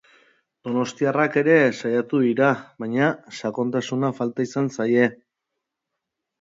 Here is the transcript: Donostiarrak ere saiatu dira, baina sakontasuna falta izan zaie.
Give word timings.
Donostiarrak 0.69 1.37
ere 1.41 1.57
saiatu 1.81 2.23
dira, 2.25 2.49
baina 2.85 3.11
sakontasuna 3.43 4.13
falta 4.23 4.51
izan 4.51 4.75
zaie. 4.81 5.07